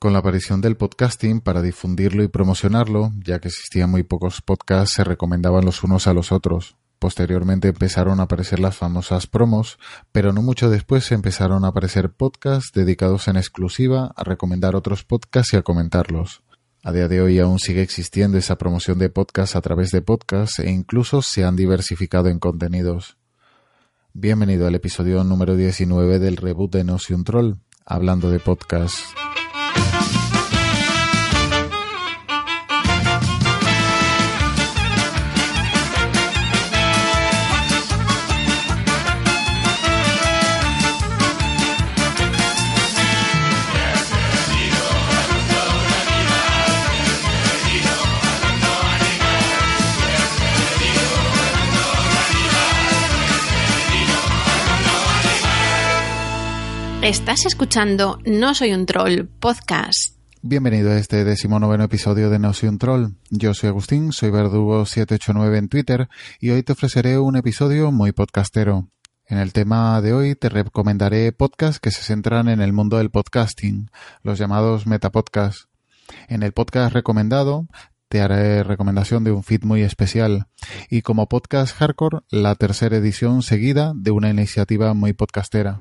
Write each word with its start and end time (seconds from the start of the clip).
con 0.00 0.14
la 0.14 0.20
aparición 0.20 0.62
del 0.62 0.78
podcasting, 0.78 1.42
para 1.42 1.60
difundirlo 1.60 2.22
y 2.22 2.28
promocionarlo, 2.28 3.12
ya 3.22 3.38
que 3.38 3.48
existían 3.48 3.90
muy 3.90 4.02
pocos 4.02 4.40
podcasts, 4.40 4.94
se 4.94 5.04
recomendaban 5.04 5.66
los 5.66 5.84
unos 5.84 6.06
a 6.06 6.14
los 6.14 6.32
otros. 6.32 6.76
Posteriormente 6.98 7.68
empezaron 7.68 8.18
a 8.18 8.22
aparecer 8.22 8.60
las 8.60 8.78
famosas 8.78 9.26
promos, 9.26 9.78
pero 10.10 10.32
no 10.32 10.40
mucho 10.40 10.70
después 10.70 11.12
empezaron 11.12 11.66
a 11.66 11.68
aparecer 11.68 12.12
podcasts 12.12 12.72
dedicados 12.72 13.28
en 13.28 13.36
exclusiva 13.36 14.12
a 14.16 14.24
recomendar 14.24 14.74
otros 14.74 15.04
podcasts 15.04 15.52
y 15.52 15.58
a 15.58 15.62
comentarlos. 15.62 16.42
A 16.82 16.92
día 16.92 17.06
de 17.06 17.20
hoy 17.20 17.38
aún 17.38 17.58
sigue 17.58 17.82
existiendo 17.82 18.38
esa 18.38 18.56
promoción 18.56 18.98
de 18.98 19.10
podcasts 19.10 19.54
a 19.54 19.60
través 19.60 19.90
de 19.90 20.00
podcasts 20.00 20.60
e 20.60 20.70
incluso 20.70 21.20
se 21.20 21.44
han 21.44 21.56
diversificado 21.56 22.30
en 22.30 22.38
contenidos. 22.38 23.18
Bienvenido 24.14 24.66
al 24.66 24.74
episodio 24.74 25.22
número 25.24 25.56
19 25.56 26.18
del 26.18 26.38
reboot 26.38 26.72
de 26.72 26.84
No 26.84 26.96
un 27.10 27.24
Troll, 27.24 27.58
hablando 27.84 28.30
de 28.30 28.38
podcast. 28.38 28.96
Estás 57.02 57.46
escuchando 57.46 58.18
No 58.26 58.54
Soy 58.54 58.74
un 58.74 58.84
Troll 58.84 59.26
podcast. 59.26 60.18
Bienvenido 60.42 60.90
a 60.90 60.98
este 60.98 61.24
decimonoveno 61.24 61.84
episodio 61.84 62.28
de 62.28 62.38
No 62.38 62.52
Soy 62.52 62.68
un 62.68 62.76
Troll. 62.76 63.14
Yo 63.30 63.54
soy 63.54 63.70
Agustín, 63.70 64.12
soy 64.12 64.28
Verdugo789 64.28 65.56
en 65.56 65.68
Twitter 65.70 66.08
y 66.40 66.50
hoy 66.50 66.62
te 66.62 66.72
ofreceré 66.72 67.18
un 67.18 67.36
episodio 67.36 67.90
muy 67.90 68.12
podcastero. 68.12 68.90
En 69.26 69.38
el 69.38 69.54
tema 69.54 70.02
de 70.02 70.12
hoy 70.12 70.34
te 70.34 70.50
recomendaré 70.50 71.32
podcasts 71.32 71.80
que 71.80 71.90
se 71.90 72.02
centran 72.02 72.50
en 72.50 72.60
el 72.60 72.74
mundo 72.74 72.98
del 72.98 73.08
podcasting, 73.08 73.90
los 74.22 74.38
llamados 74.38 74.86
metapodcasts. 74.86 75.68
En 76.28 76.42
el 76.42 76.52
podcast 76.52 76.92
recomendado 76.92 77.66
te 78.10 78.20
haré 78.20 78.62
recomendación 78.62 79.24
de 79.24 79.32
un 79.32 79.42
feed 79.42 79.62
muy 79.64 79.80
especial 79.80 80.48
y 80.90 81.00
como 81.00 81.30
podcast 81.30 81.74
hardcore 81.76 82.18
la 82.28 82.56
tercera 82.56 82.98
edición 82.98 83.42
seguida 83.42 83.94
de 83.96 84.10
una 84.10 84.28
iniciativa 84.28 84.92
muy 84.92 85.14
podcastera. 85.14 85.80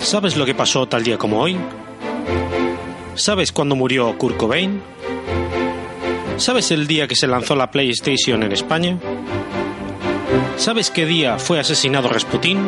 ¿Sabes 0.00 0.36
lo 0.36 0.46
que 0.46 0.54
pasó 0.54 0.86
tal 0.86 1.02
día 1.02 1.18
como 1.18 1.40
hoy? 1.40 1.56
¿Sabes 3.14 3.52
cuándo 3.52 3.76
murió 3.76 4.16
Kurt 4.16 4.36
Cobain? 4.36 4.80
¿Sabes 6.36 6.70
el 6.70 6.86
día 6.86 7.08
que 7.08 7.16
se 7.16 7.26
lanzó 7.26 7.56
la 7.56 7.70
PlayStation 7.70 8.42
en 8.42 8.52
España? 8.52 8.98
¿Sabes 10.56 10.90
qué 10.90 11.04
día 11.04 11.38
fue 11.38 11.58
asesinado 11.60 12.08
Rasputin? 12.08 12.58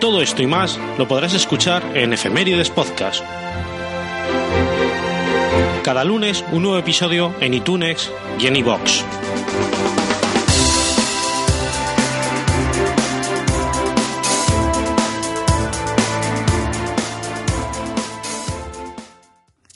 Todo 0.00 0.22
esto 0.22 0.42
y 0.42 0.46
más 0.46 0.78
lo 0.98 1.06
podrás 1.06 1.34
escuchar 1.34 1.82
en 1.94 2.12
Efemérides 2.12 2.70
Podcast. 2.70 3.22
Cada 5.82 6.04
lunes 6.04 6.44
un 6.52 6.62
nuevo 6.62 6.78
episodio 6.78 7.34
en 7.40 7.54
iTunes 7.54 8.10
y 8.38 8.46
en 8.46 8.56
iVoox. 8.56 9.02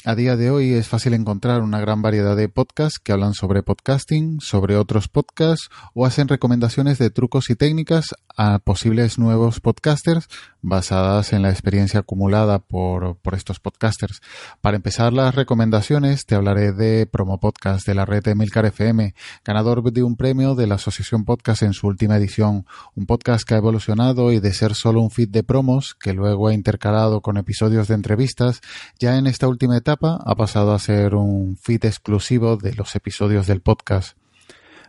A 0.08 0.14
día 0.14 0.36
de 0.36 0.52
hoy 0.52 0.72
es 0.72 0.86
fácil 0.86 1.14
encontrar 1.14 1.62
una 1.62 1.80
gran 1.80 2.00
variedad 2.00 2.36
de 2.36 2.48
podcasts 2.48 3.00
que 3.00 3.10
hablan 3.10 3.34
sobre 3.34 3.64
podcasting, 3.64 4.40
sobre 4.40 4.76
otros 4.76 5.08
podcasts 5.08 5.68
o 5.94 6.06
hacen 6.06 6.28
recomendaciones 6.28 6.98
de 6.98 7.10
trucos 7.10 7.50
y 7.50 7.56
técnicas 7.56 8.14
a 8.36 8.60
posibles 8.60 9.18
nuevos 9.18 9.58
podcasters 9.58 10.28
basadas 10.62 11.32
en 11.32 11.42
la 11.42 11.50
experiencia 11.50 12.00
acumulada 12.00 12.60
por, 12.60 13.16
por 13.16 13.34
estos 13.34 13.58
podcasters. 13.58 14.20
Para 14.60 14.76
empezar 14.76 15.12
las 15.12 15.34
recomendaciones 15.34 16.24
te 16.24 16.36
hablaré 16.36 16.72
de 16.72 17.06
Promo 17.06 17.40
Podcast 17.40 17.84
de 17.84 17.96
la 17.96 18.04
red 18.04 18.28
Emilcar 18.28 18.64
FM, 18.66 19.12
ganador 19.44 19.92
de 19.92 20.04
un 20.04 20.14
premio 20.14 20.54
de 20.54 20.68
la 20.68 20.76
Asociación 20.76 21.24
Podcast 21.24 21.62
en 21.62 21.72
su 21.72 21.88
última 21.88 22.16
edición, 22.16 22.64
un 22.94 23.06
podcast 23.06 23.44
que 23.44 23.54
ha 23.54 23.58
evolucionado 23.58 24.30
y 24.30 24.38
de 24.38 24.54
ser 24.54 24.76
solo 24.76 25.00
un 25.00 25.10
feed 25.10 25.30
de 25.30 25.42
promos 25.42 25.96
que 25.96 26.12
luego 26.12 26.46
ha 26.46 26.54
intercalado 26.54 27.22
con 27.22 27.38
episodios 27.38 27.88
de 27.88 27.94
entrevistas, 27.94 28.60
ya 29.00 29.16
en 29.16 29.26
esta 29.26 29.48
última 29.48 29.76
etapa 29.76 29.95
ha 30.02 30.34
pasado 30.34 30.72
a 30.72 30.78
ser 30.78 31.14
un 31.14 31.56
feed 31.56 31.84
exclusivo 31.84 32.56
de 32.56 32.74
los 32.74 32.94
episodios 32.94 33.46
del 33.46 33.60
podcast. 33.60 34.16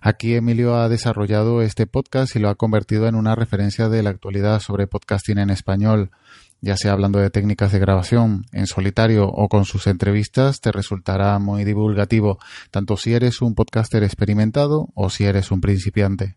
Aquí 0.01 0.35
Emilio 0.35 0.75
ha 0.75 0.89
desarrollado 0.89 1.61
este 1.61 1.87
podcast 1.87 2.35
y 2.35 2.39
lo 2.39 2.49
ha 2.49 2.55
convertido 2.55 3.07
en 3.07 3.15
una 3.15 3.35
referencia 3.35 3.89
de 3.89 4.03
la 4.03 4.09
actualidad 4.09 4.59
sobre 4.59 4.85
podcasting 4.85 5.39
en 5.39 5.49
español, 5.49 6.11
ya 6.61 6.75
sea 6.77 6.91
hablando 6.91 7.19
de 7.19 7.29
técnicas 7.29 7.71
de 7.71 7.79
grabación 7.79 8.45
en 8.51 8.67
solitario 8.67 9.27
o 9.27 9.47
con 9.47 9.65
sus 9.65 9.87
entrevistas, 9.87 10.59
te 10.59 10.71
resultará 10.71 11.39
muy 11.39 11.63
divulgativo, 11.63 12.37
tanto 12.69 12.97
si 12.97 13.13
eres 13.13 13.41
un 13.41 13.55
podcaster 13.55 14.03
experimentado 14.03 14.89
o 14.93 15.09
si 15.09 15.25
eres 15.25 15.51
un 15.51 15.61
principiante. 15.61 16.35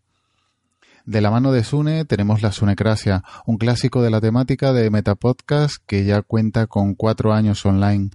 De 1.07 1.21
la 1.21 1.31
mano 1.31 1.51
de 1.51 1.65
Sune 1.65 2.05
tenemos 2.05 2.43
la 2.43 2.53
Sunecracia, 2.53 3.25
un 3.47 3.57
clásico 3.57 4.03
de 4.03 4.11
la 4.11 4.21
temática 4.21 4.73
de 4.73 4.91
Metapodcast 4.91 5.83
que 5.87 6.05
ya 6.05 6.23
cuenta 6.23 6.67
con 6.67 6.95
cuatro 6.95 7.33
años 7.33 7.65
online. 7.67 8.11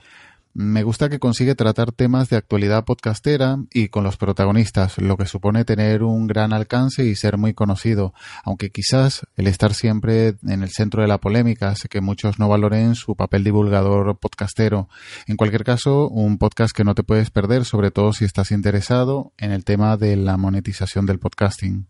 Me 0.58 0.84
gusta 0.84 1.10
que 1.10 1.20
consigue 1.20 1.54
tratar 1.54 1.92
temas 1.92 2.30
de 2.30 2.38
actualidad 2.38 2.86
podcastera 2.86 3.58
y 3.74 3.90
con 3.90 4.06
los 4.06 4.16
protagonistas, 4.16 4.98
lo 5.00 5.18
que 5.18 5.26
supone 5.26 5.66
tener 5.66 6.02
un 6.02 6.28
gran 6.28 6.54
alcance 6.54 7.04
y 7.04 7.16
ser 7.16 7.38
muy 7.38 7.54
conocido, 7.54 8.14
aunque 8.46 8.70
quizás 8.70 9.28
el 9.36 9.48
estar 9.48 9.74
siempre 9.74 10.38
en 10.48 10.64
el 10.64 10.70
centro 10.70 11.02
de 11.02 11.10
la 11.10 11.18
polémica 11.18 11.72
hace 11.72 11.90
que 11.90 12.00
muchos 12.00 12.40
no 12.40 12.48
valoren 12.48 12.96
su 12.96 13.18
papel 13.18 13.44
divulgador 13.44 14.18
podcastero. 14.18 14.88
En 15.28 15.36
cualquier 15.36 15.66
caso, 15.66 16.08
un 16.08 16.38
podcast 16.38 16.74
que 16.74 16.86
no 16.86 16.96
te 16.96 17.04
puedes 17.04 17.32
perder, 17.32 17.66
sobre 17.66 17.92
todo 17.92 18.14
si 18.14 18.24
estás 18.24 18.52
interesado 18.52 19.34
en 19.38 19.52
el 19.52 19.66
tema 19.66 19.98
de 19.98 20.16
la 20.16 20.38
monetización 20.38 21.06
del 21.06 21.20
podcasting. 21.20 21.86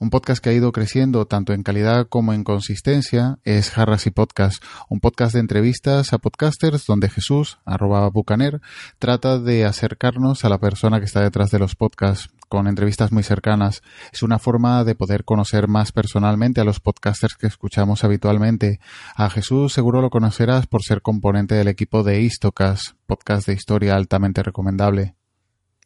Un 0.00 0.10
podcast 0.10 0.40
que 0.40 0.50
ha 0.50 0.52
ido 0.52 0.70
creciendo 0.70 1.26
tanto 1.26 1.52
en 1.52 1.64
calidad 1.64 2.06
como 2.08 2.32
en 2.32 2.44
consistencia 2.44 3.40
es 3.42 3.70
Jarras 3.70 4.06
y 4.06 4.12
Podcast, 4.12 4.62
un 4.88 5.00
podcast 5.00 5.34
de 5.34 5.40
entrevistas 5.40 6.12
a 6.12 6.18
podcasters 6.18 6.86
donde 6.86 7.08
Jesús, 7.08 7.58
arroba 7.64 8.08
bucaner, 8.08 8.60
trata 9.00 9.40
de 9.40 9.64
acercarnos 9.64 10.44
a 10.44 10.50
la 10.50 10.58
persona 10.58 11.00
que 11.00 11.06
está 11.06 11.20
detrás 11.20 11.50
de 11.50 11.58
los 11.58 11.74
podcasts 11.74 12.30
con 12.48 12.68
entrevistas 12.68 13.10
muy 13.10 13.24
cercanas. 13.24 13.82
Es 14.12 14.22
una 14.22 14.38
forma 14.38 14.84
de 14.84 14.94
poder 14.94 15.24
conocer 15.24 15.66
más 15.66 15.90
personalmente 15.90 16.60
a 16.60 16.64
los 16.64 16.78
podcasters 16.78 17.34
que 17.34 17.48
escuchamos 17.48 18.04
habitualmente. 18.04 18.78
A 19.16 19.28
Jesús 19.30 19.72
seguro 19.72 20.00
lo 20.00 20.10
conocerás 20.10 20.68
por 20.68 20.84
ser 20.84 21.02
componente 21.02 21.56
del 21.56 21.66
equipo 21.66 22.04
de 22.04 22.20
Istocas, 22.20 22.94
podcast 23.06 23.48
de 23.48 23.54
historia 23.54 23.96
altamente 23.96 24.44
recomendable. 24.44 25.17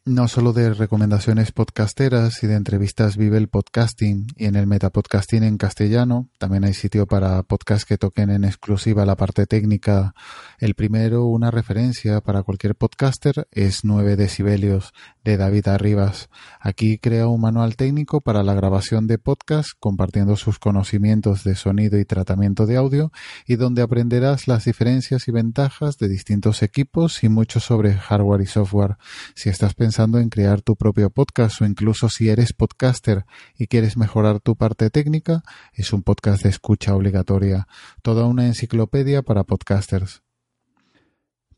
No 0.05 0.27
solo 0.27 0.51
de 0.51 0.73
recomendaciones 0.73 1.53
podcasteras 1.53 2.43
y 2.43 2.47
de 2.47 2.55
entrevistas 2.55 3.15
vive 3.15 3.37
el 3.37 3.47
podcasting 3.47 4.27
y 4.35 4.47
en 4.47 4.57
el 4.57 4.67
metapodcasting 4.67 5.43
en 5.43 5.57
castellano. 5.57 6.27
También 6.39 6.65
hay 6.65 6.73
sitio 6.73 7.07
para 7.07 7.41
podcasts 7.43 7.85
que 7.85 7.97
toquen 7.97 8.29
en 8.29 8.43
exclusiva 8.43 9.05
la 9.05 9.15
parte 9.15 9.45
técnica. 9.45 10.13
El 10.59 10.75
primero, 10.75 11.23
una 11.23 11.51
referencia 11.51 12.19
para 12.19 12.43
cualquier 12.43 12.75
podcaster, 12.75 13.47
es 13.51 13.85
9 13.85 14.17
decibelios 14.17 14.91
de 15.23 15.37
David 15.37 15.69
Arribas. 15.69 16.29
Aquí 16.59 16.97
crea 16.97 17.29
un 17.29 17.39
manual 17.39 17.77
técnico 17.77 18.19
para 18.19 18.43
la 18.43 18.55
grabación 18.55 19.07
de 19.07 19.19
podcast 19.19 19.69
compartiendo 19.79 20.35
sus 20.35 20.59
conocimientos 20.59 21.45
de 21.45 21.55
sonido 21.55 21.97
y 21.97 22.03
tratamiento 22.03 22.65
de 22.65 22.75
audio 22.75 23.13
y 23.47 23.55
donde 23.55 23.81
aprenderás 23.81 24.49
las 24.49 24.65
diferencias 24.65 25.29
y 25.29 25.31
ventajas 25.31 25.97
de 25.97 26.09
distintos 26.09 26.61
equipos 26.61 27.23
y 27.23 27.29
mucho 27.29 27.61
sobre 27.61 27.93
hardware 27.93 28.41
y 28.41 28.47
software. 28.47 28.97
Si 29.33 29.47
estás 29.47 29.73
pensando 29.75 29.92
pensando 29.93 30.17
en 30.17 30.29
crear 30.29 30.63
tu 30.63 30.75
propio 30.75 31.11
podcast 31.11 31.61
o 31.61 31.65
incluso 31.65 32.09
si 32.09 32.27
eres 32.27 32.51
podcaster 32.51 33.25
y 33.55 33.67
quieres 33.67 33.95
mejorar 33.95 34.39
tu 34.39 34.55
parte 34.55 34.89
técnica, 34.89 35.43
es 35.71 35.93
un 35.93 36.01
podcast 36.01 36.41
de 36.41 36.49
escucha 36.49 36.95
obligatoria, 36.95 37.67
toda 38.01 38.25
una 38.25 38.47
enciclopedia 38.47 39.21
para 39.21 39.43
podcasters. 39.43 40.23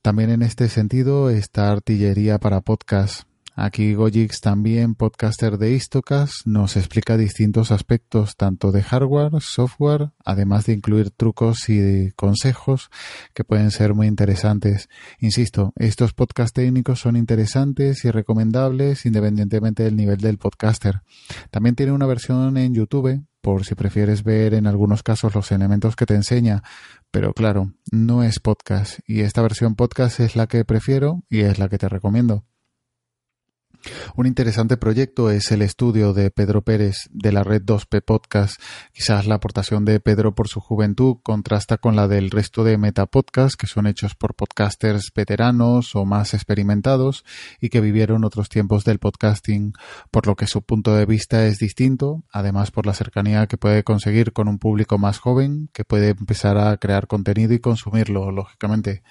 También 0.01 0.31
en 0.31 0.41
este 0.41 0.67
sentido 0.67 1.29
está 1.29 1.71
Artillería 1.71 2.37
para 2.37 2.59
Podcast, 2.59 3.23
Aquí 3.57 3.93
Gojix, 3.93 4.41
también 4.41 4.95
podcaster 4.95 5.57
de 5.57 5.71
Istocas, 5.71 6.41
nos 6.43 6.75
explica 6.75 7.15
distintos 7.15 7.71
aspectos 7.71 8.35
tanto 8.35 8.73
de 8.73 8.83
hardware, 8.83 9.39
software, 9.39 10.11
además 10.25 10.65
de 10.65 10.73
incluir 10.73 11.11
trucos 11.11 11.69
y 11.69 12.11
consejos 12.17 12.89
que 13.33 13.45
pueden 13.45 13.71
ser 13.71 13.93
muy 13.93 14.07
interesantes. 14.07 14.89
Insisto, 15.19 15.71
estos 15.77 16.13
podcasts 16.13 16.51
técnicos 16.51 16.99
son 16.99 17.15
interesantes 17.15 18.03
y 18.03 18.11
recomendables 18.11 19.05
independientemente 19.05 19.83
del 19.83 19.95
nivel 19.95 20.17
del 20.17 20.37
podcaster. 20.37 21.01
También 21.49 21.75
tiene 21.75 21.93
una 21.93 22.07
versión 22.07 22.57
en 22.57 22.73
YouTube 22.73 23.23
por 23.39 23.63
si 23.63 23.75
prefieres 23.75 24.23
ver 24.23 24.53
en 24.53 24.67
algunos 24.67 25.01
casos 25.01 25.33
los 25.33 25.51
elementos 25.53 25.95
que 25.95 26.05
te 26.05 26.15
enseña, 26.15 26.61
pero 27.09 27.31
claro, 27.31 27.71
no 27.89 28.23
es 28.23 28.41
podcast 28.41 28.99
y 29.07 29.21
esta 29.21 29.41
versión 29.41 29.75
podcast 29.75 30.19
es 30.19 30.35
la 30.35 30.47
que 30.47 30.65
prefiero 30.65 31.23
y 31.29 31.41
es 31.41 31.57
la 31.57 31.69
que 31.69 31.77
te 31.77 31.87
recomiendo. 31.87 32.43
Un 34.15 34.25
interesante 34.25 34.77
proyecto 34.77 35.29
es 35.29 35.51
el 35.51 35.61
estudio 35.61 36.13
de 36.13 36.31
Pedro 36.31 36.61
Pérez 36.61 37.09
de 37.11 37.31
la 37.31 37.43
red 37.43 37.61
2P 37.61 38.01
Podcast. 38.03 38.61
Quizás 38.93 39.25
la 39.27 39.35
aportación 39.35 39.85
de 39.85 39.99
Pedro 39.99 40.35
por 40.35 40.47
su 40.47 40.59
juventud 40.59 41.17
contrasta 41.23 41.77
con 41.77 41.95
la 41.95 42.07
del 42.07 42.31
resto 42.31 42.63
de 42.63 42.77
metapodcasts 42.77 43.57
que 43.57 43.67
son 43.67 43.87
hechos 43.87 44.15
por 44.15 44.35
podcasters 44.35 45.11
veteranos 45.15 45.95
o 45.95 46.05
más 46.05 46.33
experimentados 46.33 47.23
y 47.59 47.69
que 47.69 47.81
vivieron 47.81 48.23
otros 48.23 48.49
tiempos 48.49 48.83
del 48.85 48.99
podcasting, 48.99 49.73
por 50.11 50.27
lo 50.27 50.35
que 50.35 50.47
su 50.47 50.61
punto 50.61 50.95
de 50.95 51.05
vista 51.05 51.45
es 51.45 51.59
distinto, 51.59 52.23
además 52.31 52.71
por 52.71 52.85
la 52.85 52.93
cercanía 52.93 53.47
que 53.47 53.57
puede 53.57 53.83
conseguir 53.83 54.33
con 54.33 54.47
un 54.47 54.59
público 54.59 54.97
más 54.97 55.19
joven 55.19 55.69
que 55.73 55.85
puede 55.85 56.09
empezar 56.09 56.57
a 56.57 56.77
crear 56.77 57.07
contenido 57.07 57.53
y 57.53 57.59
consumirlo, 57.59 58.31
lógicamente. 58.31 59.03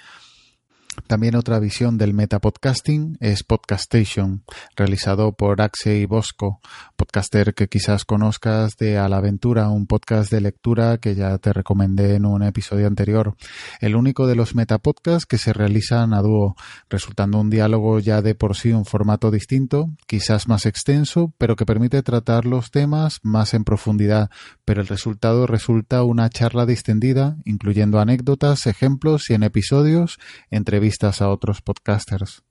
También 1.07 1.37
otra 1.37 1.59
visión 1.59 1.99
del 1.99 2.15
metapodcasting 2.15 3.19
es 3.21 3.43
Podcastation, 3.43 4.43
realizado 4.77 5.33
por 5.33 5.61
Axe 5.61 5.99
y 5.99 6.07
Bosco, 6.07 6.61
podcaster 6.97 7.55
que 7.55 7.69
quizás 7.69 8.05
conozcas 8.05 8.77
de 8.77 8.97
A 8.99 9.09
la 9.09 9.19
Aventura, 9.19 9.69
un 9.69 9.87
podcast 9.87 10.31
de 10.31 10.41
lectura 10.41 10.99
que 10.99 11.15
ya 11.15 11.37
te 11.39 11.53
recomendé 11.53 12.15
en 12.15 12.25
un 12.25 12.43
episodio 12.43 12.87
anterior. 12.87 13.37
El 13.81 13.97
único 13.97 14.27
de 14.27 14.35
los 14.35 14.55
metapodcasts 14.55 15.27
que 15.27 15.39
se 15.39 15.53
realizan 15.53 16.15
a 16.15 16.23
dúo, 16.23 16.57
resultando 16.89 17.39
un 17.39 17.51
diálogo 17.51 17.99
ya 17.99 18.23
de 18.23 18.35
por 18.35 18.57
sí 18.57 18.73
un 18.73 18.85
formato 18.85 19.31
distinto, 19.31 19.91
quizás 20.07 20.49
más 20.49 20.65
extenso, 20.67 21.33
pero 21.39 21.57
que 21.57 21.67
permite 21.67 22.03
tratar 22.03 22.47
los 22.47 22.71
temas 22.71 23.21
más 23.23 23.55
en 23.55 23.65
profundidad, 23.65 24.31
pero 24.65 24.81
el 24.81 24.87
resultado 24.87 25.47
resulta 25.47 26.03
una 26.03 26.31
charla 26.31 26.67
distendida, 26.67 27.37
incluyendo 27.45 28.01
anécdotas, 28.01 28.67
ejemplos 28.67 29.29
y 29.31 29.35
en 29.35 29.43
episodios, 29.43 30.19
entre 30.51 30.81
vistas 30.85 31.23
a 31.23 31.31
otros 31.31 31.63
podcasters. 31.63 32.43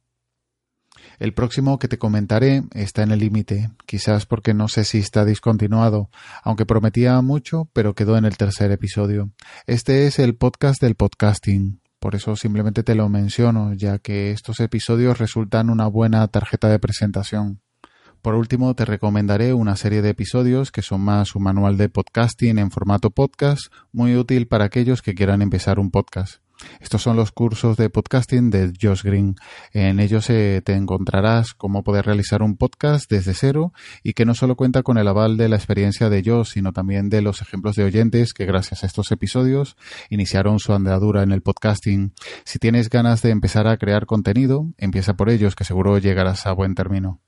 El 1.20 1.36
próximo 1.36 1.78
que 1.78 1.88
te 1.88 2.00
comentaré 2.00 2.64
está 2.74 3.04
en 3.04 3.12
el 3.12 3.20
límite, 3.20 3.70
quizás 3.86 4.26
porque 4.26 4.56
no 4.56 4.68
sé 4.68 4.86
si 4.86 4.98
está 4.98 5.24
discontinuado, 5.24 6.10
aunque 6.42 6.66
prometía 6.66 7.22
mucho, 7.22 7.70
pero 7.74 7.94
quedó 7.94 8.18
en 8.18 8.26
el 8.26 8.36
tercer 8.36 8.72
episodio. 8.72 9.30
Este 9.68 10.08
es 10.08 10.18
el 10.18 10.36
podcast 10.36 10.82
del 10.82 10.96
podcasting. 10.96 11.80
Por 12.00 12.16
eso 12.16 12.36
simplemente 12.36 12.82
te 12.82 12.96
lo 12.96 13.08
menciono, 13.08 13.74
ya 13.74 14.00
que 14.00 14.32
estos 14.32 14.60
episodios 14.62 15.20
resultan 15.20 15.70
una 15.70 15.86
buena 15.86 16.28
tarjeta 16.28 16.70
de 16.70 16.80
presentación. 16.80 17.62
Por 18.24 18.34
último, 18.34 18.74
te 18.74 18.86
recomendaré 18.86 19.54
una 19.54 19.76
serie 19.76 20.02
de 20.02 20.10
episodios 20.10 20.72
que 20.72 20.82
son 20.82 21.02
más 21.02 21.36
un 21.36 21.44
manual 21.44 21.78
de 21.78 21.90
podcasting 21.90 22.58
en 22.58 22.72
formato 22.72 23.12
podcast, 23.12 23.72
muy 23.92 24.16
útil 24.16 24.48
para 24.48 24.66
aquellos 24.66 25.04
que 25.04 25.14
quieran 25.14 25.44
empezar 25.44 25.78
un 25.78 25.92
podcast. 25.92 26.43
Estos 26.80 27.02
son 27.02 27.16
los 27.16 27.32
cursos 27.32 27.78
de 27.78 27.90
podcasting 27.90 28.50
de 28.50 28.74
Josh 28.82 29.04
Green. 29.04 29.36
En 29.72 30.00
ellos 30.00 30.30
eh, 30.30 30.62
te 30.64 30.74
encontrarás 30.74 31.54
cómo 31.54 31.84
poder 31.84 32.06
realizar 32.06 32.42
un 32.42 32.58
podcast 32.58 33.10
desde 33.10 33.34
cero 33.34 33.74
y 34.04 34.14
que 34.14 34.26
no 34.26 34.36
solo 34.36 34.56
cuenta 34.56 34.84
con 34.84 34.98
el 34.98 35.08
aval 35.08 35.38
de 35.38 35.50
la 35.50 35.56
experiencia 35.56 36.10
de 36.10 36.24
Josh, 36.26 36.54
sino 36.54 36.74
también 36.74 37.10
de 37.10 37.22
los 37.22 37.42
ejemplos 37.42 37.76
de 37.76 37.84
oyentes 37.84 38.34
que 38.34 38.46
gracias 38.46 38.84
a 38.84 38.88
estos 38.88 39.12
episodios 39.12 39.76
iniciaron 40.10 40.60
su 40.60 40.74
andadura 40.74 41.24
en 41.24 41.32
el 41.32 41.42
podcasting. 41.42 42.14
Si 42.46 42.60
tienes 42.60 42.90
ganas 42.90 43.22
de 43.22 43.30
empezar 43.30 43.68
a 43.68 43.78
crear 43.78 44.06
contenido, 44.06 44.68
empieza 44.78 45.16
por 45.16 45.30
ellos 45.30 45.56
que 45.56 45.64
seguro 45.64 45.98
llegarás 45.98 46.46
a 46.46 46.54
buen 46.54 46.76
término. 46.76 47.22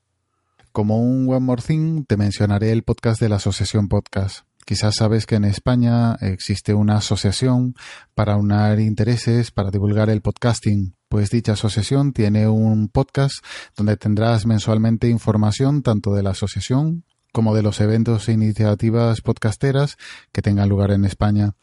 Como 0.71 0.99
un 0.99 1.29
One 1.29 1.39
More 1.39 1.61
Thing, 1.61 2.03
te 2.05 2.17
mencionaré 2.17 2.71
el 2.71 2.83
podcast 2.83 3.21
de 3.21 3.29
la 3.29 3.37
Asociación 3.37 3.87
Podcast. 3.87 4.45
Quizás 4.65 4.95
sabes 4.95 5.27
que 5.27 5.35
en 5.35 5.45
España 5.45 6.15
existe 6.21 6.73
una 6.73 6.97
asociación 6.97 7.75
para 8.15 8.35
unar 8.35 8.79
intereses 8.79 9.51
para 9.51 9.69
divulgar 9.69 10.09
el 10.09 10.21
podcasting. 10.21 10.95
Pues 11.07 11.29
dicha 11.29 11.53
asociación 11.53 12.13
tiene 12.13 12.47
un 12.47 12.89
podcast 12.89 13.45
donde 13.77 13.95
tendrás 13.95 14.47
mensualmente 14.47 15.07
información 15.07 15.83
tanto 15.83 16.15
de 16.15 16.23
la 16.23 16.31
asociación 16.31 17.03
como 17.31 17.53
de 17.53 17.61
los 17.61 17.79
eventos 17.79 18.27
e 18.27 18.31
iniciativas 18.31 19.21
podcasteras 19.21 19.97
que 20.31 20.41
tengan 20.41 20.67
lugar 20.67 20.89
en 20.89 21.05
España 21.05 21.53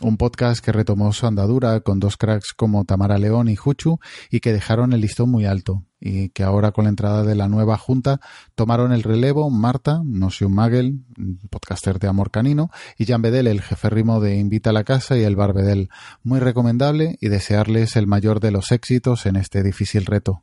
un 0.00 0.16
podcast 0.16 0.64
que 0.64 0.72
retomó 0.72 1.12
su 1.12 1.26
andadura 1.26 1.80
con 1.80 2.00
dos 2.00 2.16
cracks 2.16 2.52
como 2.52 2.84
Tamara 2.84 3.18
León 3.18 3.48
y 3.48 3.56
Juchu 3.56 3.98
y 4.30 4.40
que 4.40 4.52
dejaron 4.52 4.92
el 4.92 5.00
listón 5.00 5.30
muy 5.30 5.46
alto 5.46 5.84
y 6.00 6.30
que 6.30 6.42
ahora 6.42 6.72
con 6.72 6.84
la 6.84 6.90
entrada 6.90 7.22
de 7.22 7.34
la 7.34 7.48
nueva 7.48 7.76
junta 7.76 8.20
tomaron 8.54 8.92
el 8.92 9.02
relevo 9.02 9.50
Marta, 9.50 10.00
Notion 10.04 10.52
Magel, 10.52 11.00
podcaster 11.50 11.98
de 11.98 12.08
Amor 12.08 12.30
Canino, 12.30 12.70
y 12.96 13.04
Jan 13.04 13.22
Bedel, 13.22 13.46
el 13.46 13.60
jefe 13.60 13.90
rimo 13.90 14.20
de 14.20 14.36
Invita 14.38 14.70
a 14.70 14.72
la 14.72 14.84
Casa 14.84 15.16
y 15.16 15.22
el 15.22 15.36
Bar 15.36 15.52
Bedel. 15.52 15.90
Muy 16.22 16.40
recomendable 16.40 17.18
y 17.20 17.28
desearles 17.28 17.96
el 17.96 18.06
mayor 18.06 18.40
de 18.40 18.50
los 18.50 18.72
éxitos 18.72 19.26
en 19.26 19.36
este 19.36 19.62
difícil 19.62 20.06
reto. 20.06 20.42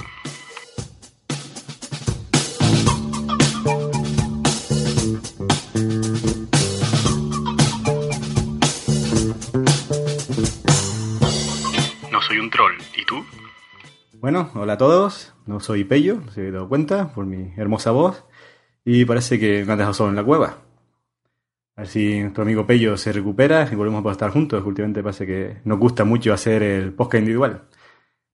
Bueno, 14.13 14.51
hola 14.53 14.73
a 14.73 14.77
todos. 14.77 15.33
No 15.45 15.59
soy 15.59 15.83
Pello, 15.83 16.21
no 16.25 16.31
se 16.31 16.47
he 16.47 16.51
dado 16.51 16.69
cuenta 16.69 17.13
por 17.13 17.25
mi 17.25 17.53
hermosa 17.57 17.91
voz. 17.91 18.23
Y 18.85 19.03
parece 19.03 19.37
que 19.39 19.65
me 19.65 19.73
han 19.73 19.77
dejado 19.77 19.93
solo 19.93 20.11
en 20.11 20.15
la 20.15 20.23
cueva. 20.23 20.57
A 21.75 21.81
ver 21.81 21.87
si 21.87 22.21
nuestro 22.21 22.43
amigo 22.43 22.65
Pello 22.65 22.95
se 22.95 23.11
recupera 23.11 23.67
y 23.69 23.75
volvemos 23.75 24.05
a 24.05 24.11
estar 24.11 24.31
juntos. 24.31 24.63
Últimamente 24.65 25.03
parece 25.03 25.25
que 25.25 25.57
nos 25.65 25.77
gusta 25.77 26.03
mucho 26.05 26.33
hacer 26.33 26.63
el 26.63 26.93
podcast 26.93 27.21
individual. 27.21 27.63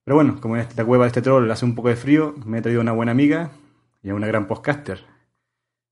Pero 0.03 0.15
bueno, 0.15 0.39
como 0.39 0.55
en 0.55 0.61
esta 0.61 0.85
cueva 0.85 1.05
de 1.05 1.07
este 1.07 1.21
troll 1.21 1.49
hace 1.49 1.65
un 1.65 1.73
poco 1.73 1.89
de 1.89 1.95
frío, 1.95 2.35
me 2.45 2.59
he 2.59 2.61
traído 2.61 2.81
una 2.81 2.91
buena 2.91 3.11
amiga 3.11 3.49
y 4.03 4.09
a 4.09 4.15
una 4.15 4.27
gran 4.27 4.47
podcaster. 4.47 5.05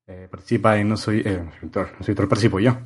Eh, 0.06 0.28
participa 0.30 0.78
en 0.78 0.90
No 0.90 0.98
Soy... 0.98 1.24
Eh, 1.26 1.44
soy 1.60 1.70
troll, 1.70 1.88
no 1.98 2.06
soy 2.06 2.14
troll, 2.14 2.30
participo 2.30 2.60
yo. 2.60 2.78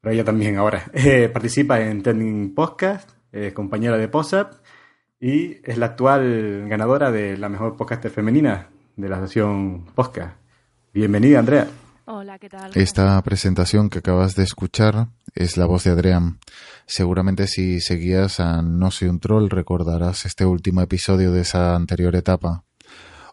pero 0.00 0.12
ella 0.12 0.24
también 0.24 0.56
ahora. 0.58 0.84
Eh, 0.92 1.30
participa 1.32 1.80
en 1.80 2.02
Trending 2.02 2.54
Podcast, 2.54 3.17
es 3.32 3.52
compañera 3.52 3.96
de 3.96 4.08
POSAP 4.08 4.54
y 5.20 5.58
es 5.64 5.78
la 5.78 5.86
actual 5.86 6.68
ganadora 6.68 7.10
de 7.10 7.36
la 7.36 7.48
mejor 7.48 7.76
podcaster 7.76 8.10
femenina 8.10 8.68
de 8.96 9.08
la 9.08 9.16
asociación 9.16 9.86
Podcast. 9.94 10.36
Bienvenida, 10.92 11.38
Andrea. 11.38 11.68
Hola, 12.06 12.38
¿qué 12.38 12.48
tal? 12.48 12.70
Esta 12.74 13.20
presentación 13.22 13.90
que 13.90 13.98
acabas 13.98 14.34
de 14.34 14.42
escuchar 14.42 15.08
es 15.34 15.56
la 15.56 15.66
voz 15.66 15.84
de 15.84 15.90
Adrián. 15.90 16.38
Seguramente 16.86 17.46
si 17.46 17.80
seguías 17.80 18.40
a 18.40 18.62
No 18.62 18.90
soy 18.90 19.08
un 19.08 19.20
troll 19.20 19.50
recordarás 19.50 20.24
este 20.24 20.46
último 20.46 20.80
episodio 20.80 21.32
de 21.32 21.42
esa 21.42 21.76
anterior 21.76 22.16
etapa. 22.16 22.64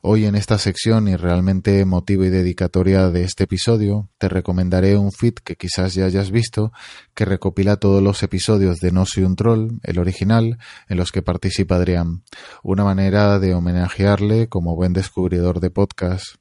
Hoy 0.08 0.28
en 0.28 0.36
esta 0.36 0.60
sección 0.60 1.08
y 1.08 1.16
realmente 1.16 1.84
motivo 1.84 2.26
y 2.26 2.30
dedicatoria 2.30 3.10
de 3.10 3.24
este 3.24 3.46
episodio, 3.46 4.08
te 4.20 4.30
recomendaré 4.30 5.00
un 5.00 5.12
feed 5.12 5.34
que 5.44 5.56
quizás 5.56 5.96
ya 5.96 6.06
hayas 6.06 6.30
visto, 6.30 6.72
que 7.16 7.26
recopila 7.26 7.78
todos 7.78 8.04
los 8.04 8.22
episodios 8.22 8.78
de 8.78 8.92
No 8.92 9.08
soy 9.08 9.24
un 9.24 9.36
troll, 9.36 9.80
el 9.82 9.98
original, 9.98 10.60
en 10.90 10.98
los 10.98 11.12
que 11.12 11.24
participa 11.24 11.78
Adrián. 11.78 12.22
Una 12.62 12.84
manera 12.84 13.40
de 13.40 13.56
homenajearle 13.56 14.48
como 14.48 14.76
buen 14.76 14.94
descubridor 14.94 15.60
de 15.60 15.72
podcast. 15.72 16.36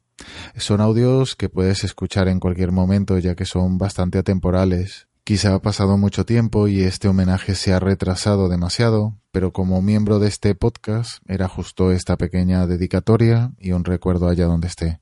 Son 0.59 0.83
audios 0.83 1.35
que 1.35 1.49
puedes 1.49 1.85
escuchar 1.85 2.29
en 2.29 2.41
cualquier 2.41 2.71
momento 2.71 3.17
ya 3.17 3.35
que 3.35 3.47
son 3.47 3.79
bastante 3.79 4.19
atemporales. 4.19 5.09
Quizá 5.25 5.55
ha 5.55 5.63
pasado 5.63 5.97
mucho 5.97 6.27
tiempo 6.27 6.69
y 6.69 6.83
este 6.83 7.09
homenaje 7.09 7.55
se 7.55 7.73
ha 7.73 7.81
retrasado 7.81 8.51
demasiado, 8.51 9.15
pero 9.35 9.53
como 9.53 9.83
miembro 9.83 10.21
de 10.21 10.29
este 10.29 10.55
podcast 10.55 11.19
era 11.27 11.49
justo 11.49 11.91
esta 11.91 12.17
pequeña 12.17 12.69
dedicatoria 12.69 13.51
y 13.59 13.73
un 13.73 13.85
recuerdo 13.85 14.29
allá 14.29 14.45
donde 14.45 14.69
esté. 14.69 15.01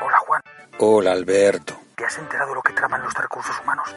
Hola 0.00 0.18
Juan, 0.24 0.42
Hola, 0.78 1.10
Alberto. 1.10 1.74
¿te 1.96 2.04
has 2.04 2.18
enterado 2.18 2.54
lo 2.54 2.62
que 2.62 2.72
traman 2.72 3.02
los 3.02 3.12
de 3.14 3.20
recursos 3.22 3.56
humanos? 3.64 3.88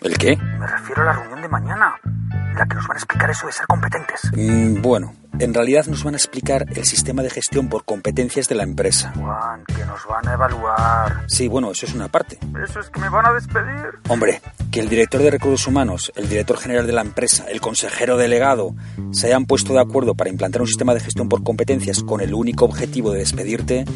¿El 0.00 0.16
qué? 0.16 0.36
Me 0.36 0.66
refiero 0.66 1.02
a 1.02 1.04
la 1.04 1.12
reunión 1.12 1.42
de 1.42 1.48
mañana, 1.48 2.00
en 2.04 2.54
la 2.54 2.66
que 2.66 2.74
nos 2.76 2.86
van 2.86 2.96
a 2.96 3.00
explicar 3.00 3.30
eso 3.30 3.46
de 3.46 3.52
ser 3.52 3.66
competentes. 3.66 4.30
Mm, 4.34 4.80
bueno, 4.80 5.14
en 5.38 5.52
realidad 5.52 5.84
nos 5.86 6.02
van 6.02 6.14
a 6.14 6.16
explicar 6.16 6.64
el 6.74 6.84
sistema 6.86 7.22
de 7.22 7.28
gestión 7.28 7.68
por 7.68 7.84
competencias 7.84 8.48
de 8.48 8.54
la 8.54 8.62
empresa. 8.62 9.12
Juan, 9.14 9.64
que 9.66 9.84
nos 9.84 10.06
van 10.06 10.26
a 10.28 10.32
evaluar. 10.32 11.24
Sí, 11.26 11.46
bueno, 11.46 11.72
eso 11.72 11.84
es 11.84 11.94
una 11.94 12.08
parte. 12.08 12.38
Eso 12.64 12.80
es 12.80 12.88
que 12.88 13.00
me 13.00 13.10
van 13.10 13.26
a 13.26 13.32
despedir. 13.34 13.98
Hombre, 14.08 14.40
que 14.76 14.82
el 14.82 14.90
director 14.90 15.22
de 15.22 15.30
recursos 15.30 15.66
humanos, 15.66 16.12
el 16.16 16.28
director 16.28 16.58
general 16.58 16.86
de 16.86 16.92
la 16.92 17.00
empresa, 17.00 17.46
el 17.48 17.62
consejero 17.62 18.18
delegado, 18.18 18.74
se 19.10 19.28
hayan 19.28 19.46
puesto 19.46 19.72
de 19.72 19.80
acuerdo 19.80 20.14
para 20.14 20.28
implantar 20.28 20.60
un 20.60 20.68
sistema 20.68 20.92
de 20.92 21.00
gestión 21.00 21.30
por 21.30 21.42
competencias 21.42 22.02
con 22.02 22.20
el 22.20 22.34
único 22.34 22.66
objetivo 22.66 23.10
de 23.10 23.20
despedirte, 23.20 23.86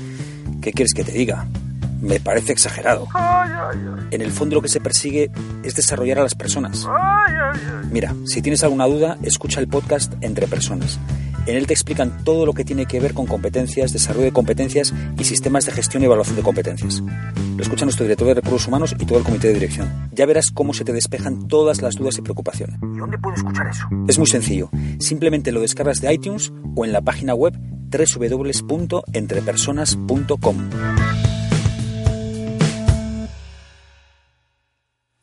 ¿qué 0.63 0.73
quieres 0.73 0.95
que 0.95 1.05
te 1.05 1.13
diga? 1.13 1.47
Me 2.01 2.19
parece 2.19 2.53
exagerado. 2.53 3.07
En 4.11 4.23
el 4.23 4.33
fondo 4.33 4.55
lo 4.55 4.63
que 4.63 4.71
se 4.71 4.81
persigue 4.81 5.31
es 5.63 5.75
desarrollar 5.75 6.19
a 6.21 6.23
las 6.23 6.35
personas. 6.35 6.89
Mira, 7.91 8.15
si 8.25 8.41
tienes 8.41 8.65
alguna 8.65 8.87
duda, 8.87 9.19
escucha 9.23 9.61
el 9.61 9.69
podcast 9.69 10.15
Entre 10.23 10.47
Personas. 10.47 10.99
En 11.47 11.56
él 11.56 11.66
te 11.66 11.73
explican 11.73 12.23
todo 12.25 12.44
lo 12.47 12.52
que 12.52 12.64
tiene 12.64 12.87
que 12.87 13.00
ver 13.00 13.12
con 13.14 13.26
competencias, 13.26 13.92
desarrollo 13.92 14.26
de 14.26 14.32
competencias 14.32 14.94
y 15.18 15.25
sistemas 15.25 15.66
de 15.66 15.73
gestión 15.73 16.00
y 16.02 16.06
evaluación 16.06 16.37
de 16.37 16.42
competencias. 16.42 17.02
Lo 17.56 17.62
escucha 17.62 17.85
nuestro 17.85 18.04
director 18.04 18.28
de 18.28 18.35
recursos 18.35 18.68
humanos 18.68 18.94
y 18.99 19.06
todo 19.06 19.18
el 19.18 19.25
comité 19.25 19.49
de 19.49 19.54
dirección. 19.54 20.09
Ya 20.12 20.26
verás 20.26 20.50
cómo 20.52 20.75
se 20.75 20.85
te 20.85 20.92
despejan 20.92 21.49
todas 21.49 21.82
las 21.82 21.97
dudas 21.97 22.18
y 22.18 22.23
preocupaciones. 22.23 22.76
¿Y 22.94 22.99
dónde 22.99 23.18
puedo 23.18 23.35
escuchar 23.37 23.66
eso? 23.68 23.85
Es 24.09 24.18
muy 24.18 24.26
sencillo. 24.26 24.70
Simplemente 24.99 25.52
lo 25.52 25.61
descargas 25.61 26.00
de 26.00 26.12
iTunes 26.12 26.52
o 26.75 26.85
en 26.85 26.92
la 26.92 27.00
página 27.00 27.35
web 27.35 27.56
www.entrepersonas.com. 27.90 30.56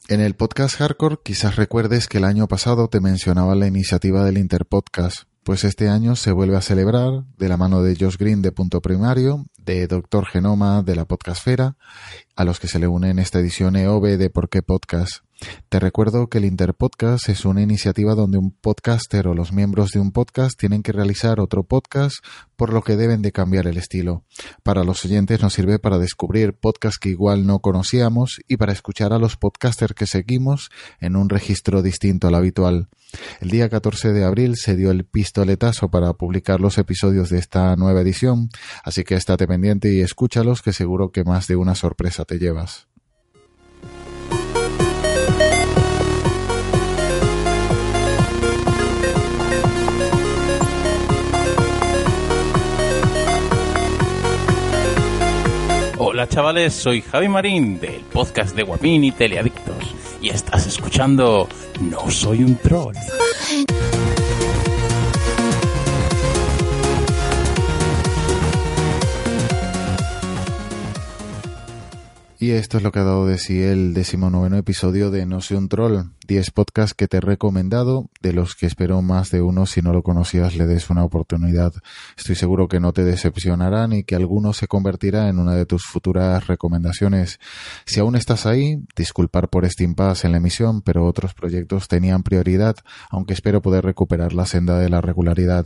En 0.10 0.22
el 0.22 0.36
podcast 0.36 0.76
Hardcore 0.76 1.18
quizás 1.22 1.58
recuerdes 1.58 2.08
que 2.08 2.20
el 2.20 2.24
año 2.24 2.48
pasado 2.48 2.88
te 2.88 3.02
mencionaba 3.02 3.56
la 3.56 3.68
iniciativa 3.68 4.24
del 4.24 4.38
Interpodcast, 4.38 5.24
pues 5.48 5.64
este 5.64 5.88
año 5.88 6.18
se 6.18 6.34
vuelve 6.34 6.58
a 6.58 6.62
celebrar 6.62 7.24
de 7.38 7.48
la 7.48 7.56
mano 7.56 7.82
de 7.82 7.96
Josh 7.98 8.18
Green 8.18 8.42
de 8.42 8.52
Punto 8.52 8.82
Primario, 8.82 9.46
de 9.58 9.88
Doctor 9.88 10.26
Genoma 10.26 10.84
de 10.84 10.94
la 10.94 11.06
Podcastfera, 11.06 11.78
a 12.36 12.44
los 12.44 12.60
que 12.60 12.68
se 12.68 12.80
le 12.80 12.88
une 12.90 13.12
en 13.12 13.18
esta 13.18 13.40
edición 13.40 13.78
EOB 13.78 14.18
de 14.18 14.30
Por 14.30 14.50
qué 14.50 14.62
Podcast. 14.62 15.24
Te 15.70 15.80
recuerdo 15.80 16.28
que 16.28 16.40
el 16.40 16.46
Interpodcast 16.46 17.30
es 17.30 17.46
una 17.46 17.62
iniciativa 17.62 18.16
donde 18.16 18.38
un 18.38 18.52
podcaster 18.52 19.28
o 19.28 19.34
los 19.34 19.52
miembros 19.52 19.92
de 19.92 20.00
un 20.00 20.12
podcast 20.12 20.58
tienen 20.58 20.82
que 20.82 20.92
realizar 20.92 21.40
otro 21.40 21.64
podcast, 21.64 22.24
por 22.56 22.74
lo 22.74 22.82
que 22.82 22.96
deben 22.96 23.22
de 23.22 23.32
cambiar 23.32 23.68
el 23.68 23.78
estilo. 23.78 24.24
Para 24.64 24.84
los 24.84 25.06
oyentes 25.06 25.42
nos 25.42 25.54
sirve 25.54 25.78
para 25.78 26.00
descubrir 26.00 26.54
podcasts 26.54 26.98
que 26.98 27.10
igual 27.10 27.46
no 27.46 27.60
conocíamos 27.60 28.40
y 28.48 28.58
para 28.58 28.72
escuchar 28.72 29.14
a 29.14 29.20
los 29.20 29.38
podcasters 29.38 29.94
que 29.94 30.08
seguimos 30.08 30.70
en 31.00 31.16
un 31.16 31.30
registro 31.30 31.82
distinto 31.82 32.28
al 32.28 32.36
habitual. 32.36 32.90
El 33.40 33.50
día 33.52 33.70
14 33.70 34.14
de 34.14 34.24
abril 34.24 34.56
se 34.56 34.76
dio 34.76 34.90
el 34.90 35.06
pistoletazo 35.06 35.90
para 35.90 36.14
publicar 36.14 36.60
los 36.60 36.78
episodios 36.78 37.30
de 37.30 37.38
esta 37.38 37.76
nueva 37.76 38.02
edición, 38.02 38.50
así 38.84 39.04
que 39.04 39.16
estate 39.16 39.48
pendiente 39.48 39.94
y 39.94 40.02
escúchalos 40.02 40.62
que 40.62 40.74
seguro 40.74 41.12
que 41.12 41.24
más 41.24 41.48
de 41.48 41.56
una 41.56 41.76
sorpresa 41.76 42.26
te 42.26 42.40
llevas. 42.40 42.88
Hola 56.18 56.28
chavales, 56.28 56.74
soy 56.74 57.04
Javi 57.04 57.30
Marín 57.30 57.80
del 57.80 58.02
podcast 58.02 58.56
de 58.56 58.64
Guapín 58.64 59.04
y 59.04 59.12
Teleadictos 59.12 59.94
y 60.20 60.30
estás 60.30 60.66
escuchando 60.66 61.48
No 61.80 62.10
Soy 62.10 62.44
un 62.44 62.56
Troll. 62.56 62.96
Y 72.40 72.50
esto 72.50 72.78
es 72.78 72.84
lo 72.84 72.92
que 72.92 72.98
ha 72.98 73.04
dado 73.04 73.28
de 73.28 73.38
sí 73.38 73.62
el 73.62 73.94
decimonoveno 73.94 74.58
episodio 74.58 75.12
de 75.12 75.28
No 75.28 75.40
soy 75.42 75.58
un 75.58 75.70
troll, 75.70 76.02
10 76.28 76.52
podcasts 76.52 76.94
que 76.94 77.08
te 77.08 77.18
he 77.18 77.22
recomendado, 77.22 78.10
de 78.22 78.34
los 78.34 78.56
que 78.56 78.66
espero 78.66 79.02
más 79.02 79.32
de 79.32 79.42
uno 79.42 79.66
si 79.66 79.82
no 79.82 79.94
lo 79.94 80.04
conocías 80.04 80.56
le 80.56 80.66
des 80.68 80.90
una 80.90 81.04
oportunidad. 81.04 81.74
Estoy 82.18 82.36
seguro 82.36 82.68
que 82.68 82.80
no 82.80 82.92
te 82.92 83.06
decepcionarán 83.06 83.94
y 83.94 84.04
que 84.04 84.16
alguno 84.16 84.54
se 84.54 84.68
convertirá 84.68 85.30
en 85.30 85.40
una 85.40 85.56
de 85.56 85.66
tus 85.66 85.86
futuras 85.86 86.48
recomendaciones. 86.48 87.40
Si 87.86 88.02
aún 88.02 88.16
estás 88.16 88.46
ahí, 88.46 88.84
disculpar 88.96 89.50
por 89.50 89.64
este 89.64 89.86
impasse 89.86 90.28
en 90.28 90.34
la 90.34 90.40
emisión, 90.40 90.82
pero 90.82 91.06
otros 91.06 91.34
proyectos 91.34 91.88
tenían 91.88 92.24
prioridad, 92.24 92.76
aunque 93.10 93.34
espero 93.34 93.62
poder 93.62 93.86
recuperar 93.86 94.34
la 94.34 94.46
senda 94.46 94.78
de 94.78 94.90
la 94.90 95.02
regularidad. 95.02 95.66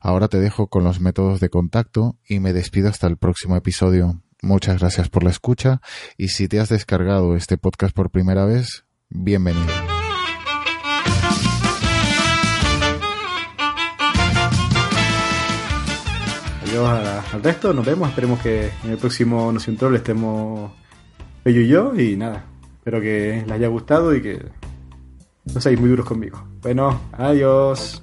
Ahora 0.00 0.28
te 0.28 0.40
dejo 0.40 0.66
con 0.66 0.82
los 0.82 1.00
métodos 1.00 1.40
de 1.40 1.50
contacto 1.50 2.16
y 2.28 2.40
me 2.40 2.52
despido 2.52 2.88
hasta 2.88 3.06
el 3.06 3.16
próximo 3.16 3.56
episodio. 3.56 4.20
Muchas 4.42 4.80
gracias 4.80 5.08
por 5.08 5.22
la 5.22 5.30
escucha 5.30 5.80
y 6.16 6.28
si 6.28 6.48
te 6.48 6.60
has 6.60 6.70
descargado 6.70 7.36
este 7.36 7.58
podcast 7.58 7.94
por 7.94 8.10
primera 8.10 8.46
vez, 8.46 8.84
bienvenido. 9.10 9.99
Al 17.32 17.42
resto, 17.42 17.72
nos 17.72 17.86
vemos. 17.86 18.08
Esperemos 18.08 18.40
que 18.40 18.70
en 18.84 18.90
el 18.90 18.98
próximo 18.98 19.52
No 19.52 19.60
Soy 19.60 19.72
un 19.72 19.78
Troll 19.78 19.96
estemos 19.96 20.72
Pello 21.42 21.60
y 21.60 21.68
yo. 21.68 21.94
Y 21.94 22.16
nada, 22.16 22.44
espero 22.78 23.00
que 23.00 23.42
les 23.46 23.52
haya 23.52 23.68
gustado 23.68 24.14
y 24.14 24.22
que 24.22 24.42
no 25.52 25.60
seáis 25.60 25.78
muy 25.80 25.90
duros 25.90 26.06
conmigo. 26.06 26.42
Bueno, 26.62 27.00
adiós. 27.12 28.02